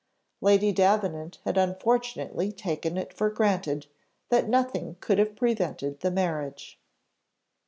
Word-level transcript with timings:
Lady 0.41 0.71
Davenant 0.71 1.37
had 1.45 1.59
unfortunately 1.59 2.51
taken 2.51 2.97
it 2.97 3.13
for 3.13 3.29
granted, 3.29 3.85
that 4.29 4.49
nothing 4.49 4.95
could 4.99 5.19
have 5.19 5.35
prevented 5.35 5.99
the 5.99 6.09
marriage. 6.09 6.79